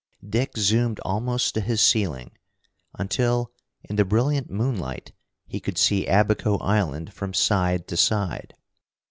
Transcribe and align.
Dick 0.27 0.57
zoomed 0.57 0.99
almost 1.01 1.53
to 1.53 1.61
his 1.61 1.79
ceiling, 1.79 2.31
until, 2.97 3.51
in 3.83 3.97
the 3.97 4.03
brilliant 4.03 4.49
moonlight, 4.49 5.11
he 5.45 5.59
could 5.59 5.77
see 5.77 6.07
Abaco 6.07 6.57
Island 6.57 7.13
from 7.13 7.35
side 7.35 7.87
to 7.89 7.95
side. 7.97 8.55